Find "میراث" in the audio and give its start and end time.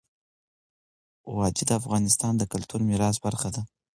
2.91-3.17